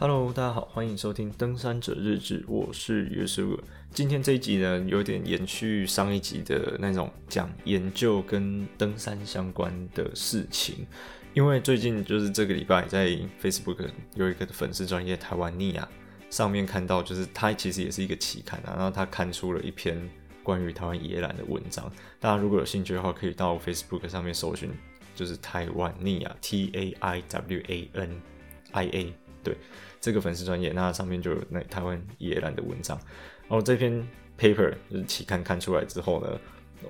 [0.00, 3.60] Hello，大家好，欢迎收听登山者日志，我是约书。
[3.90, 10.86] 今天这一集呢，有点延续上一集的那种讲研究跟登山相关的事情，
[11.34, 13.08] 因为最近就是这个礼拜在
[13.42, 15.88] Facebook 有一个粉丝专页台湾尼亚
[16.30, 20.08] 上面看到，就是他其实也是一个期刊啊，然后他刊出了一篇
[20.44, 21.92] 关于台湾野兰的文章。
[22.20, 24.70] 大家如果有兴趣的话，可以到 Facebook 上面搜寻，
[25.16, 28.20] 就是台湾尼亚 T A I W A N
[28.70, 29.14] I A，
[29.48, 29.56] 对。
[30.00, 32.96] 这个粉丝专业，那上面就有那台湾野兰的文章。
[33.48, 33.92] 然后这篇
[34.38, 36.38] paper 就是期刊看出来之后呢，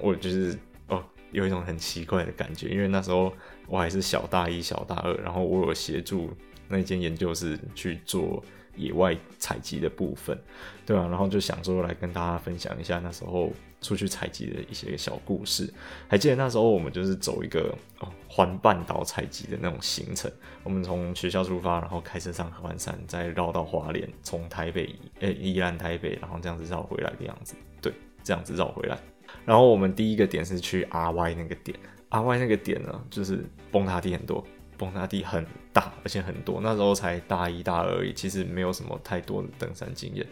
[0.02, 0.54] 我就是
[0.88, 3.32] 哦有一种很奇怪的感觉，因为那时候
[3.66, 6.30] 我还是小大一、小大二，然后我有协助
[6.68, 8.44] 那间研究室去做
[8.76, 10.38] 野外采集的部分，
[10.84, 13.50] 对啊，然后就想说来跟大家分享一下那时候
[13.80, 15.72] 出去采集的一些小故事。
[16.08, 20.30] 还记得那时候我们就是走一个哦环半岛采集的那种行程，
[20.62, 27.54] 我们从学校出发，然后开车上合欢山，再绕到花莲，从台北诶宜兰台北，然后这样子绕回来的样子。
[27.80, 28.98] 对，这样子绕回来。
[29.44, 31.78] 然后我们第一个点是去 RY 那个点
[32.10, 34.44] ，RY 那个点呢，就是崩塌地很多。
[34.76, 36.60] 崩塌地很大，而且很多。
[36.62, 40.24] 那时候才大一、大二而已，其实没有什么太多的登山经验。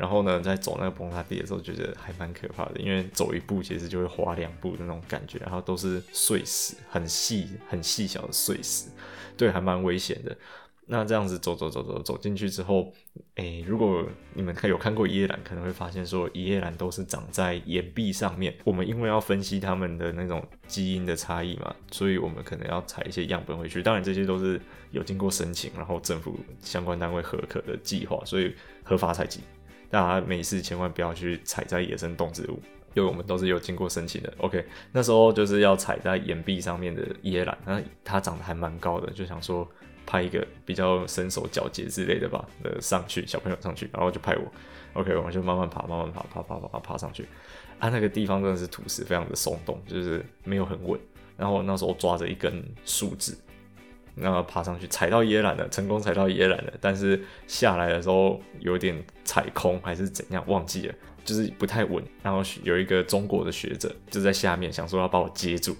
[0.00, 8.88] 然后呢，在走那个崩塌地的时候，觉得还蛮可怕的，因为走一步其实就会滑两步的那种感觉，然后都是碎石，很细、很细小的碎石，
[9.36, 10.34] 对，还蛮危险的。
[10.86, 12.92] 那这样子走走走走走进去之后，
[13.34, 18.56] 诶、如果你们看有看过野兰，可能会发现说野兰都是长在岩壁上面。
[18.64, 23.82] 我们因为要分析它们的那种基因的差异嘛，所以我们可能要采一些样本回去。
[23.82, 24.58] 当然这些都是
[24.92, 29.42] 有经过申请，然后政府相关单位核可的计划，所以合法采集。
[29.90, 32.60] 大家没事千万不要去采摘野生动植物，
[32.94, 34.32] 因为我们都是有经过申请的。
[34.38, 39.68] OK，那时候就是要踩在岩壁上面的野榄，那它长得还蛮高的，就想说。
[40.06, 44.42] 拍一个比较身手矫捷之类的吧，呃，上去小朋友上去，然后就拍我
[44.94, 47.28] ，OK，我们就慢慢爬，慢慢爬，爬爬爬爬爬上去。
[47.78, 50.98] 啊，那个地方真的是土石非常的松动，就是没有很稳。
[51.36, 53.36] 然后那时候抓着一根树枝，
[54.14, 56.72] 然后爬上去，踩到椰缆了，成功踩到椰缆了。
[56.80, 60.94] 但是下来的时候有点踩空还是怎样，忘记了，
[61.24, 62.02] 就是不太稳。
[62.22, 65.76] 然后有一个中国的学者就在下面想说要把我接住。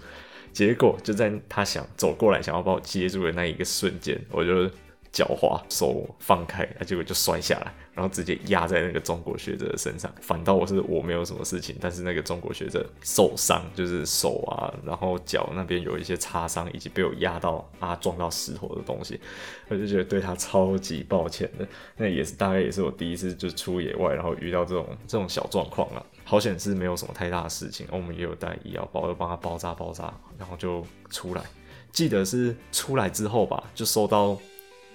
[0.52, 4.68] 结果就在他想走过来，想要把我接住的那一个瞬间，我就
[5.12, 10.12] 脚滑，手放开，结果就摔下来，然后直接压在那个中国学者的身上。
[10.20, 19.20] 反倒我是我没有什么事情，但是那个中国学者受伤，就是手啊，然后脚那边有一些擦伤，以及被我压到啊撞到石头的东西，
[19.68, 21.66] 我就觉得对他超级抱歉的。
[21.96, 26.06] 那也是大概也是我第一次就出野外，然后遇到这种这种小状况了。
[26.22, 31.42] 好险是没有什么太大的事情，我们也有带医药包，又帮他包扎包扎，然后就出来。
[31.90, 34.38] 记得是出来之后吧，就收到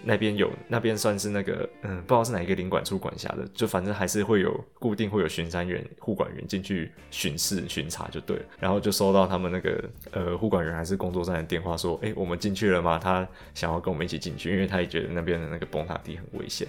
[0.03, 8.44] 那边有那边算是那个嗯，不知道是哪一个领馆处管辖的，就反正还是会有固定会有巡山员、护管员进去巡视巡查就对了。
[8.59, 13.00] 然后就收到他们那个呃护管员还是工作站的电话说，哎，我们进去了吗？
[13.01, 16.67] 他想要跟我们一起进去，因为他也觉得那边的那个崩塌地很危险，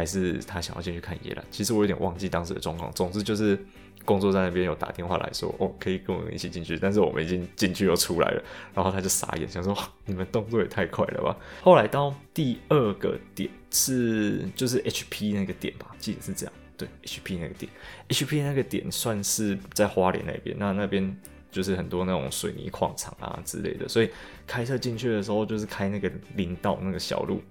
[0.00, 1.44] 还是他想要进去看野兰。
[1.50, 3.58] 其实我有点忘记当时的状况，总之就是。
[4.02, 8.42] 工作在那边有打电话来说，哦，可以跟我们一起进去，但是我们已经进去又出来了，
[8.74, 11.36] 然后他就傻眼，想说你们动作也太快了吧。
[11.60, 17.70] 后来到第二个点是就是 HP 那个点吧，记得是这样，对，HP 那个点
[18.08, 21.14] ，HP 那个点算是在花莲那边，那那边
[21.52, 24.08] 就是很多那种水泥矿场啊之类的，所以
[24.46, 27.42] 开车进去的时候就是开那个林道那个小路。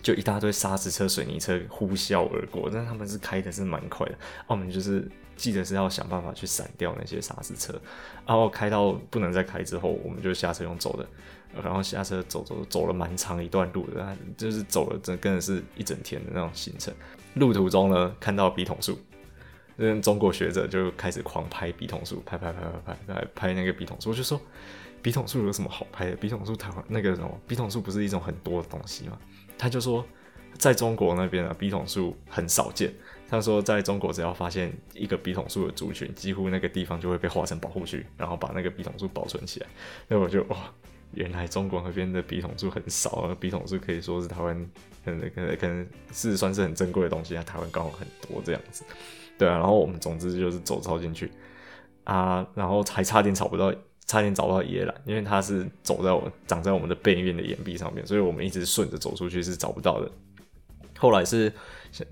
[0.00, 4.14] 就一大堆砂石车、水泥车呼啸而过，但是他们是开的是蛮快的。
[4.46, 7.72] 澳门就是记得是要想办法去闪掉那些砂石车，
[8.26, 11.06] 然后开到不能再开之后，我们就下车用走的，
[11.62, 16.94] 然后下车走走走了蛮长一段路的，就是走了真真的是一整天的那种行程。
[17.34, 18.98] 路途中呢，看到笔筒树，
[19.80, 24.40] 那中国学者就开始狂拍笔筒树，拍拍拍拍拍拍拍那个笔筒树，我就说
[25.00, 26.16] 笔筒树有什么好拍的？
[26.16, 29.16] 笔筒树台湾那个什么笔筒树不是一种很多的东西吗？
[29.56, 30.04] 他就说，
[30.58, 32.92] 在中国那边啊，笔筒树很少见。
[33.30, 39.66] 他说，在中国只要发现一个笔筒树的族群，几乎那个地方就会被划成保护区，然后把那个笔筒树保存起来。
[40.08, 40.72] 那我就哇，
[41.12, 43.36] 原来中国那边的笔筒树很少啊！
[43.38, 44.70] 笔筒树可以说是台湾
[45.04, 48.82] 可能可能可能是算是很珍贵的东西，啊台湾刚好很多这样子。
[49.38, 51.30] 对啊，然后我们总之就是走超进去
[52.04, 53.72] 啊，然后还差点找不到。
[54.10, 60.10] 差点找不到野兰，因为它是走在我长在我们的背面的岩壁上面，所以我们一直顺着走出去是找不到的。
[60.98, 61.52] 后来是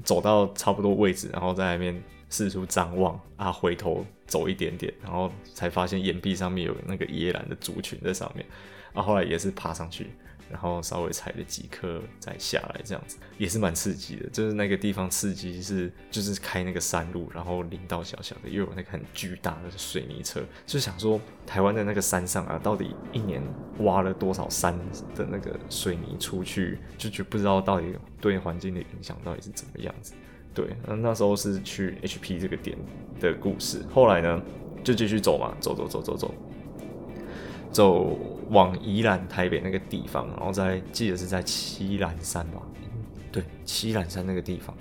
[0.05, 8.45] 走到差不多位置，然后在那边四处张望啊，回头走一点点，然后才发现岩壁上面有那个野兰的族群在上面。
[8.93, 10.11] 啊后来也是爬上去，
[10.51, 14.29] 然后稍微踩了几颗再下来，这样子也是蛮刺激的。
[14.31, 23.43] 就是那个地方刺激是就是开那个山路，然后林道小小的，又有那个很巨大的水泥车，就想说台湾的那个山上啊，到底一年
[23.79, 24.79] 挖了多少山
[25.15, 30.13] 的那个水泥出去，就就不知道到底对环境的影响到底是怎么样子。
[30.55, 32.77] 对，那那时候是去 HP 这个点
[33.21, 33.85] 的故事。
[33.93, 34.41] 后来呢，
[34.83, 36.35] 就继续走嘛，走走走走走，
[37.71, 38.19] 走
[38.51, 42.63] 往宜兰台北那个地方，然后在记得是在七兰山吧？
[43.33, 44.77] 对，七兰山那个地方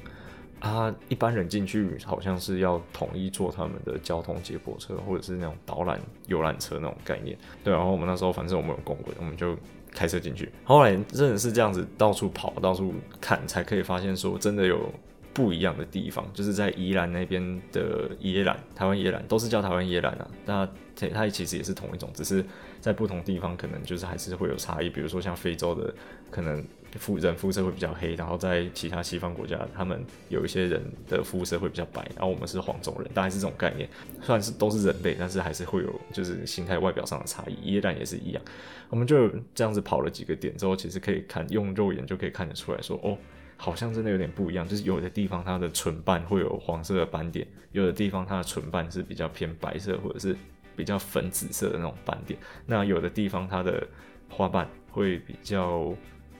[0.60, 7.38] 啊，一般人进去好像是要统一坐他们的交通接驳车，或者是那种导览游览车那种概念。
[7.64, 9.58] 对，然后我们那时候反正我们有公轨，我们就
[9.92, 10.52] 开车进去。
[10.64, 14.92] 后来真的是这样子到处跑，到处看，才可以发现说真的有。
[15.36, 20.32] 不一样的地方，就是在宜兰那边的野榄，台湾野榄都是叫台湾野榄啊。
[20.46, 20.66] 那
[20.96, 22.42] 它它其实也是同一种，只是
[22.80, 24.90] 在不同地方可能就是还是会有差异。
[24.90, 25.94] 比如说像非洲的，
[26.32, 26.66] 可能
[26.98, 33.90] 肤人肤色会比较黑，然后在其他西方国家，他们有一些人的肤色会比较白，然后我们是黄种人，大概是这种概念。
[34.22, 37.74] 虽然是都是人类，但是还是会有就是形态外表上的差异。
[37.74, 38.42] 野榄也是一样，
[38.90, 43.18] 我们就这样子跑了几个点之后，其实可以看用肉眼就可以看得出来说哦。
[43.58, 50.36] 好像真的有点不一样，就是有的地方它的唇瓣会有黄色的斑点，有的地方它的唇瓣是比较偏白色或者是
[50.76, 53.88] 比较粉紫色的那种斑点，那有的地方它的
[54.30, 55.94] 花瓣会比较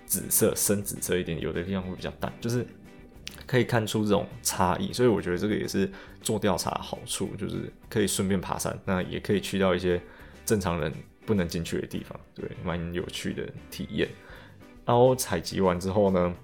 [0.06, 2.66] 紫色、深紫色一点，有的地方会比较淡，就是
[3.48, 4.92] 可以看出这种差异。
[4.92, 5.90] 所以我觉得这个也是
[6.22, 10.02] 做调查好处，就是可以顺便爬山，那也可以去到一些
[10.46, 10.92] 正常人
[11.26, 14.08] 不能进去的地方，对，蛮有趣的体验。
[14.86, 16.36] 然后采集完之后呢，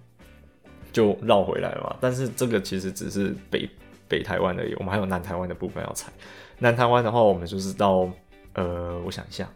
[0.92, 3.70] 就绕回来了嘛，但是这个其实只是北
[4.08, 6.12] 北台湾而已，我们还有南台湾的部分要踩。
[6.60, 8.10] 南台湾的话，我们就是到
[8.54, 9.50] 呃，我想一下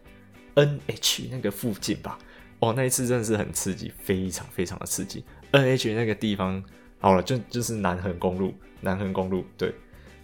[0.56, 2.18] ，NH 那个附近吧。
[2.60, 5.24] 哦，那一次真的是很刺激，非常非常的刺激。
[5.52, 6.64] NH 那个地方，
[7.00, 9.74] 好了，就就是南横公路，南横公路，对，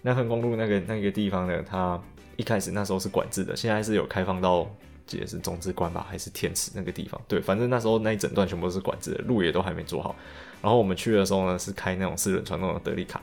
[0.01, 2.01] 南横公路那个那个地方呢，它
[2.37, 4.69] 一开始那时候是管制的，现在是有开放到。
[5.05, 7.19] 记得是中之关吧，还是天池那个地方？
[7.27, 10.15] 对，反正那时候那一整段全部都是管制的，路也都还没做好。
[10.61, 13.21] 然后我们去的时候呢，是开那种四轮传动的德利卡，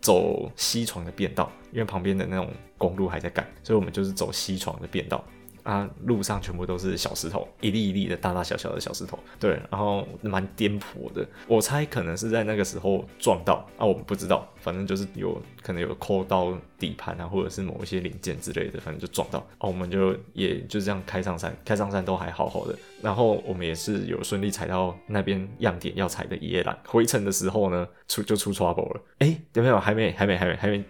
[0.00, 5.24] 走西床的便道，因为旁边的那种公路还在干，所以我们就是走西床的便道。
[5.66, 9.18] 啊，路上全部都是小石头，一粒一粒的，大大小小的小石头。
[9.40, 11.26] 对，然后蛮颠簸的。
[11.48, 19.40] 我猜可能是在那个时候撞到啊，我们不知道，反正就是有可能有抠到底盘啊，或者是某一些零件之类的，反正就撞到。
[19.58, 22.78] 啊，我们就也就这样开上山，开上山都还好好的。
[23.02, 26.76] 然后我们也是有顺利踩到那边样点要踩的野榄。
[26.86, 29.00] 回程的时候呢，出就出 trouble 了。
[29.18, 29.80] 哎，有没有？
[29.80, 30.84] 还没，还没，还没，还没，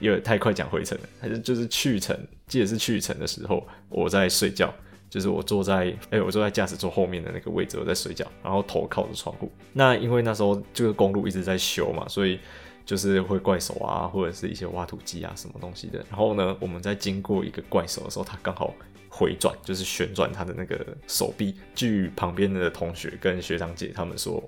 [0.00, 2.14] 有太快讲回程了，还是就是去程。
[2.48, 4.72] 记得是去程的时候，我在睡觉，
[5.08, 9.50] 就是我坐在，哎、我坐在驾驶座后面的那个位置，我在睡觉，然后头靠着窗户。
[9.72, 12.40] 那因为那时候这个公路一直在修嘛，所以
[12.84, 16.04] 就是会怪手啊，或者是一些挖土机啊什么东西的。
[16.10, 18.74] 然后呢，我们在经过一个怪手的时候，他刚好
[19.08, 21.54] 回转，就是旋转他的那个手臂。
[21.74, 24.42] 据旁边的同学跟学长姐他们说。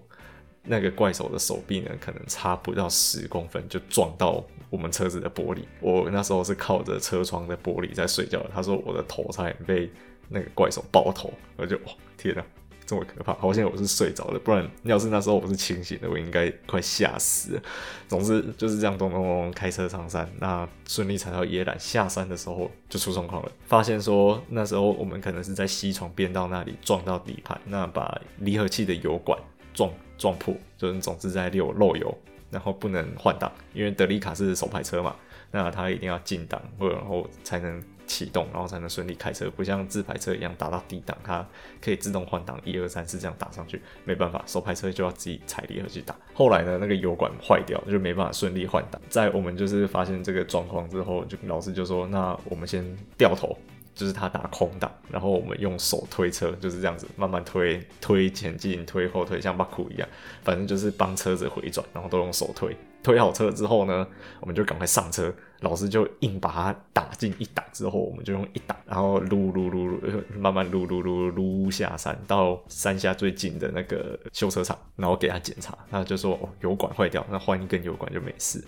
[0.63, 5.61] 那个怪手的手臂呢，可能差不到十公分就撞到我们车子的玻璃。
[5.81, 8.45] 我那时候是靠着车窗的玻璃在睡觉。
[8.55, 9.91] 他说我的头差点被
[10.29, 12.45] 那个怪手爆头，我就哇天哪，
[12.87, 13.33] 这么可怕！
[13.35, 17.63] 好险我是睡着的，不然要是那时候我是清醒的，我应该快吓死了。
[18.07, 29.39] 总之就是这样咚咚咚开车上山，那顺利踩到野榄，下山的时候就出状况了，发现说那时候我们可能是在西床便道那里撞到底盘，那把离合器的油管
[29.75, 29.91] 撞。
[30.21, 32.15] 撞破，就是总之在溜漏油，
[32.51, 35.17] 然后不能换挡，因为德利卡是手排车嘛，
[35.51, 41.43] 那它一定要进档，然后才能启动，然后才能顺利开车，不像自排车一样打到低档，它
[41.81, 46.15] 可以自动换挡，一二三四这样打上去，没办法，手排车就要自己踩离合去打。
[46.35, 49.01] 后来呢，那个油管坏掉，就没办法顺利换挡。
[49.09, 52.85] 在我们就是发现这个状况之后，就老师就说，那我们先
[53.17, 53.57] 掉头。
[53.95, 60.09] 就是他打空档，然后我们用手推车，就是这样子慢慢推，推前进，推后退，像巴库一样，
[60.43, 62.77] 反正就是帮车子回转，然后都用手推。
[63.03, 64.07] 推好车之后呢，
[64.41, 70.01] 我们就赶快上车，老师就硬把它打进一档之后，我们就用一档，然后撸撸撸撸，
[70.39, 78.63] 慢慢撸撸撸撸下山，到山下最近的那个修车厂，然后给他检查，他就说哦，油管坏掉，那换一根油管就没事。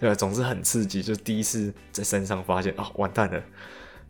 [0.00, 0.14] 对吧？
[0.14, 3.42] 总之很刺激，就第一次在山上发现啊、哦，完蛋了。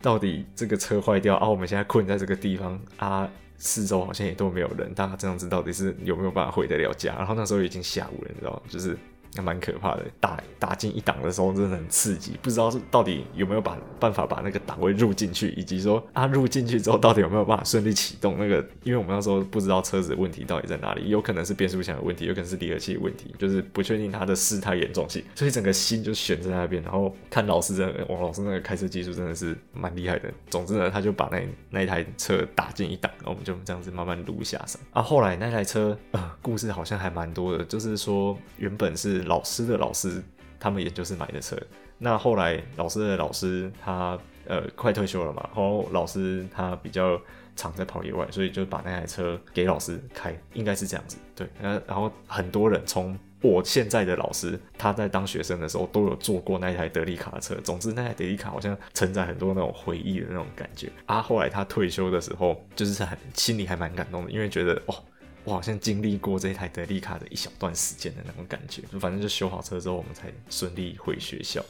[0.00, 1.48] 到底这个车坏掉啊？
[1.48, 7.14] 我们现在困在这个地方啊，四周好像也都没有人，大家这样子到底是有没有办法回得了家？
[7.16, 8.62] 然后那时候已经下午了，你知道吗？
[8.68, 8.96] 就是
[9.36, 10.04] 还蛮可怕的。
[10.20, 18.64] 打打进一档的时候真的很刺激，不知道是到底有没有把办法把那个档位入进去，以及说啊入进去之后到底有没有办法顺利启动那个？
[18.82, 26.82] 因为我们那时候不知道车子的问题到底在哪里，有可能是变速箱的问题，有可能是离合器的问题，就是不确定它的事态严重性，所以整个心就悬在那边。
[26.82, 30.32] 然后看老师真的，王老师那个开车技术真的是蛮厉害的。
[30.48, 34.80] 总之呢，他就把那那一台车打进一档，然后我们就这样子慢慢撸下山。
[34.92, 40.22] 啊，后来那台车呃故事好像还蛮多的，就是说原本是老师的老师。
[40.60, 41.56] 他们也就是买的车，
[41.98, 47.16] 那后来老师的老师他呃快退休了嘛，然后老师他比较
[47.54, 61.22] 常在跑野外，所以就把那台车给老师开，应该是这样子，对，然后很多人从我现在的老师他在当学生的时候都有坐过那台德利卡车，总之那台德利卡好像承载很多那种回忆的那种感觉啊。
[61.22, 65.04] 后来他退休的时候，就是很心里还蛮感动的，因为觉得哦。
[65.48, 71.64] 我好像经历过这台德利卡的一小段时间的那种感觉，就反正就修好车之后，我们才顺利回学校。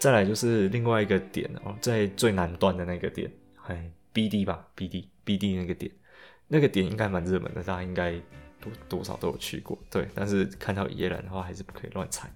[0.00, 3.30] 再来就是另外一个点哦，在最南端的那个点，
[3.68, 5.92] 哎，BD 吧，BD BD 那个点，
[6.48, 8.12] 那个点应该蛮热门的，大家应该
[8.60, 9.78] 多多少都有去过。
[9.88, 12.28] 对，但是看到野狼的话，还是不可以乱踩。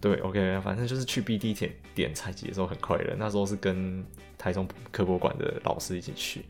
[0.00, 3.16] 对，OK，反正就是去 BD 点点采集的时候很快乐。
[3.18, 4.04] 那时候是跟
[4.38, 6.44] 台中科博馆的老师一起去。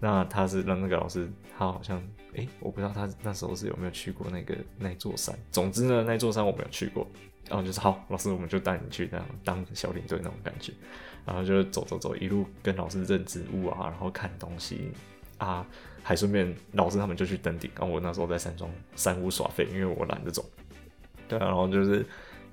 [0.00, 1.98] 那他是让那个老师，他好像，
[2.34, 5.36] 哎、欸，我不知道他那时候是有没有去过那个那座山。
[5.50, 7.06] 总之呢，那座山我没有去过。
[7.48, 10.72] 然后就是好，老师我们就带你去，这样当小领队那种感觉。
[11.24, 14.90] 然后就走走走，一路跟老师认植物啊，然后看东西
[15.38, 15.64] 啊，
[16.02, 17.70] 还顺便老师他们就去登顶。
[17.78, 20.44] 然后我那时候在山庄山屋耍废，因为我懒得走。
[21.28, 22.04] 对啊，然后就是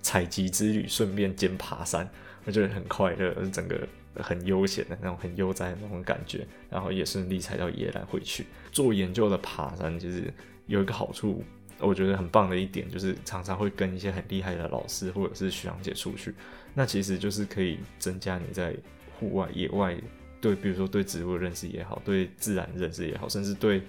[0.02, 2.08] 采集之旅，顺便兼爬山，
[2.46, 3.88] 我觉得很快乐，整个。
[4.16, 10.32] 很悠闲的那种，很悠哉的那种感觉，然后也顺利踩到野兰回去做研究的爬山，其实
[10.68, 11.44] 有一个好处，
[11.80, 16.34] 我觉得很棒的一点就是常常会跟一些很厉害的老师或者是学长姐出去，
[16.74, 18.76] 那其实就是可以增加你在
[19.20, 19.98] 户外野外
[20.40, 23.82] 对，比如说对植物的认识也好，对自然认识也好，甚至对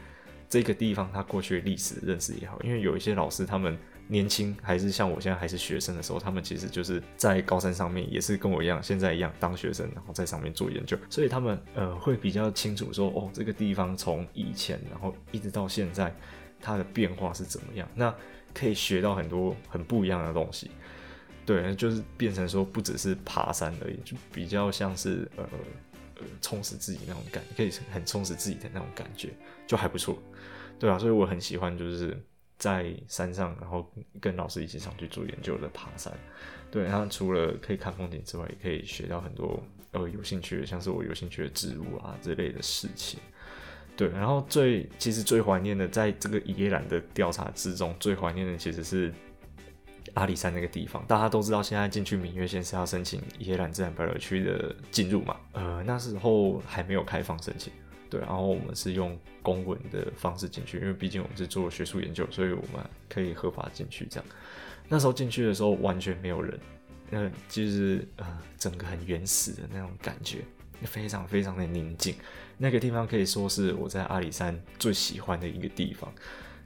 [0.49, 3.77] 这个地方它过去历史认识也好，因为有一些老师他们。
[4.07, 16.15] 年轻还是像我现在还是学生的时候，他们其实就是在高山上面，也是跟我一样，现在一样当学生，然后在上面做研究，所以他们呃会比较清楚说，哦，这个地方从以前然后一直到现在，
[16.61, 18.15] 它的变化是怎么样，那
[18.53, 20.71] 可以学到很多很不一样的东西。
[21.47, 25.45] 对，就是变成说不只是爬山而已，就比较像是呃
[26.17, 29.31] 呃充实自己那种感，可以很充实自己的那种感觉，
[29.67, 30.19] 就还不错。
[30.79, 32.23] 对啊，所以我很喜欢就是。
[32.65, 33.87] 在山上，然后
[34.23, 36.11] 跟老师一起上去做研究的爬山，
[36.71, 43.21] 对，然后除了可以看风景之外，也可以学到很多呃有兴趣的，像是我有兴趣的植物啊之类的事情，
[43.99, 49.13] 对，然后最其实最怀念的，在这个野兰的调查之中，最怀念的其实是
[50.15, 51.05] 阿里山那个地方。
[51.07, 57.71] 大家都知道，现在进去明月线是要申请野兰自然保留区的进入嘛，呃，那时候还没有开放申请。
[58.15, 64.07] 对，然后我们是用公文的方式进去，因为毕竟我们是做学术研究，所以我们可以合法进去。
[64.09, 64.27] 这样，
[64.89, 66.61] 那时候进去的时候完全没有人，
[67.11, 70.45] 呃，就是呃，整个很原始的那种感觉，
[70.85, 72.15] 非常非常的宁静。
[72.57, 76.13] 那个地方可以说是我在阿里山最喜欢的一个地方。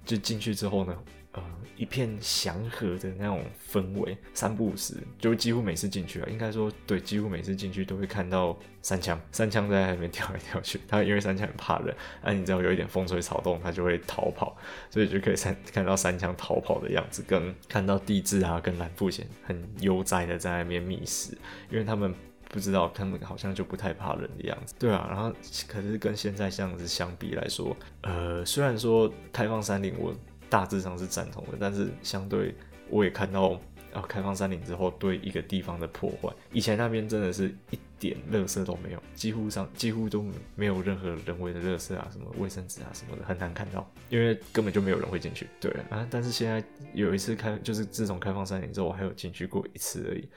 [0.04, 0.94] 就进去之后呢，
[1.38, 10.80] 呃，一片祥和的那种氛围，三不五时，就几乎每次进去啊，应该说对，几乎每次进去都会看到三枪，三枪在那边 跳来跳去。
[10.88, 14.56] 他因为三枪很怕人，那、啊、你知道有一点风吹草动，他就会逃跑，
[14.90, 21.36] 所以就可以三看到三枪逃跑的样子，跟看到地质啊，跟蓝腹鷴很悠哉的在那边觅食，
[21.70, 22.12] 因为他们
[22.50, 24.74] 不知道，他们好像就不太怕人的样子。
[24.78, 25.32] 对啊，然后
[25.68, 30.12] 可是跟现在这样子相比来说，呃，虽然说开放山林我。
[30.48, 32.54] 大致上是赞同的，但是相对
[32.88, 33.60] 我也看到
[33.92, 36.30] 啊，开放山林之后对一个地方的破坏。
[36.52, 40.24] 以前那边真的是一点垃圾都没有，几乎上几乎都
[40.54, 45.46] 没有任何人为的垃圾啊，什么卫生纸啊什么的很难看到，因为根本就没有人会进去。
[45.58, 46.62] 对啊，但是现在
[46.92, 50.28] 有一次开，就是自从开放山林之后，我还有进去过一次而已。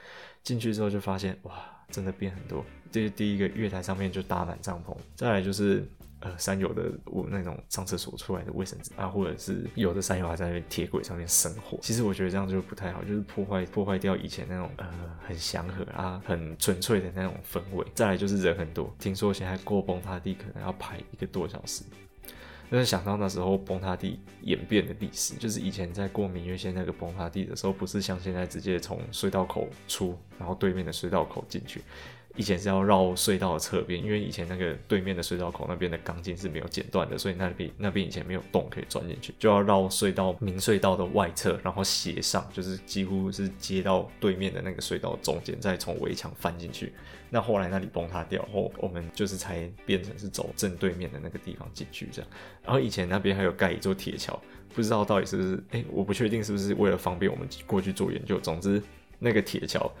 [0.42, 2.64] 进去之后就发现哇，真的变很多。
[2.90, 5.86] 这是第一个月台上面就搭满帐篷，再来就是。
[6.22, 14.88] 呃，山友的我那种上厕所出来的卫生纸啊，或者是有的山友还在那边铁轨上面生火，其实我觉得这样就不太好，就是破坏破坏掉以前那种呃
[15.26, 17.84] 很祥和啊、很纯粹的那种氛围。
[17.94, 21.84] 再来就是人很多，听说现在过崩塌地可能要排一个多小时。
[22.70, 31.82] 但是想到那时候崩塌地演变的历史，就是以前在过明月线那个崩塌地的时候，不是像现在直接从隧道口出，然后对面的隧道口进去。
[32.36, 46.94] 以前是要绕隧道的侧边，因为以前那个对面的隧道口那边的钢筋是没有剪断的，所以那边那边以前没有洞可以钻进去，就要绕隧道明隧道的外侧，然后斜上，就是几乎是接到对面的那个隧道中间，再从围墙翻进去。
[47.28, 52.30] 那后来那里崩塌掉后，我们就是才变成是走正对面的那个地方进去这样。
[52.62, 54.40] 然后以前那边还有盖一座铁桥，
[54.74, 58.40] 不知道到底是不是，哎、我不确定是不是为了方便我们过去做研究。
[58.40, 58.82] 总之，
[59.18, 59.92] 那个铁桥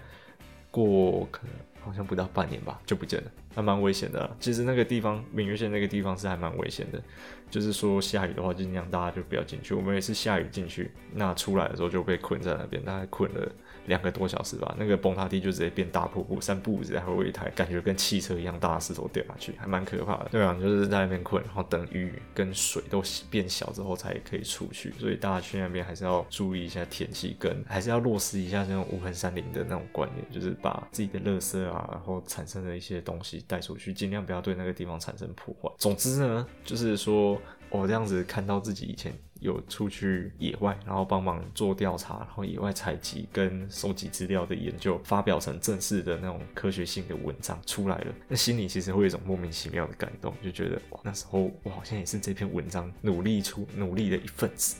[0.70, 1.54] 过可能。
[1.84, 4.36] 好像不到半年吧，就不见了，还蛮危险的。
[4.40, 7.02] 其实那个地方，明月线那个地方是还蛮危险的，
[7.50, 9.74] 就是说下雨的话，尽量大家就不要进去。
[9.74, 13.52] 我们也是下雨进去，那出来的时候就被困在那边，大概困了。
[13.86, 20.28] 两个多小时吧，那个崩塌地就直接变大瀑布，三步子还会有一台感觉跟汽车一样大的石头掉下去，还蛮可怕的。
[20.30, 24.92] 对啊，就是在那边困，然后等雨跟水都变小之后才可以出去。
[25.00, 35.70] 所以大家去那边还是要注意一下天气，跟还是要落实一下这种无痕山林的那种观念，就是把自己的垃圾啊，然后产生的一些东西带出去，尽量不要对那个地方产生破坏。
[35.78, 39.12] 总之呢，就是说我这样子看到自己以前。
[39.42, 48.14] 有出去野外，然后帮忙做调查，然后野外采集跟收集资料的研究，发表成正式的那种科学性的文章出来了。
[48.28, 54.76] 那心里其实会有一种莫名其妙的感动，就觉得哇，那时候我好像也是这篇文章努力出努力的一份子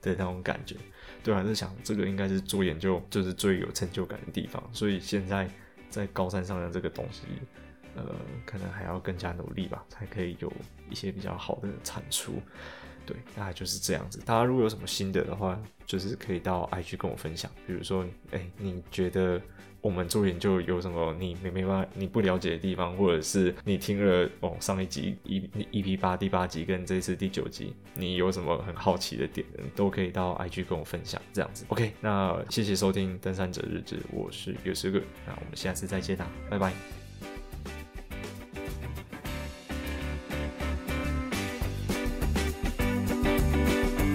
[0.00, 0.76] 的那种感觉。
[1.22, 4.66] 对啊，就想这个应该是做研究就是最有成就感的地方。
[4.72, 5.46] 所以现在
[5.90, 7.20] 在高山上的这个东西，
[7.96, 8.04] 呃，
[8.44, 10.52] 可能还要更加努力吧，才可以有
[10.90, 12.34] 一些比较好的产出。
[13.04, 14.20] 对，大概就是这样子。
[14.26, 17.50] 大家如果有什么心得的话，就是可以到 IG 跟我分享。
[17.66, 19.40] 比如说，哎，你觉得
[19.80, 31.22] 我们做研究有什么你没没办法、你不了解的地方，或者是你听了哦上一集 E EP 八第八集跟这次第九集，你有什么很好奇的点，都可以到 IG 跟我分享。
[31.32, 31.92] 这样子，OK。
[32.00, 37.05] 那谢谢收听《登山者日志》，我是有时个，那我们下次再见啦，拜拜。